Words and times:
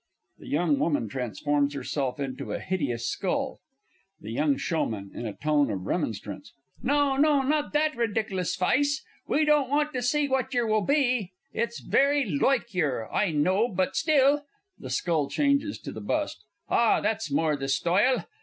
[The 0.39 0.47
Young 0.47 0.79
Woman 0.79 1.07
transforms 1.07 1.75
herself 1.75 2.19
into 2.19 2.53
a 2.53 2.59
hideous 2.59 3.07
Skull. 3.07 3.59
THE 4.19 4.35
Y. 4.35 4.53
S. 4.55 4.71
(in 4.71 5.27
a 5.27 5.33
tone 5.37 5.69
of 5.69 5.85
remonstrance). 5.85 6.53
No 6.81 7.17
no, 7.17 7.43
not 7.43 7.71
that 7.73 7.95
ridiklous 7.95 8.55
fice! 8.55 9.05
We 9.27 9.45
don't 9.45 9.69
want 9.69 9.93
to 9.93 10.01
see 10.01 10.27
what 10.27 10.55
yer 10.55 10.65
will 10.65 10.81
be 10.81 11.33
it's 11.53 11.81
very 11.81 12.25
loike 12.25 12.73
yer, 12.73 13.09
I 13.13 13.29
know 13.29 13.67
but 13.67 13.95
still 13.95 14.41
(the 14.79 14.89
skull 14.89 15.29
changes 15.29 15.77
to 15.81 15.91
the 15.91 16.01
Bust.) 16.01 16.41
Ah, 16.67 16.99
that's 16.99 17.29
more 17.31 17.55
the 17.55 17.67
stoyle! 17.67 18.25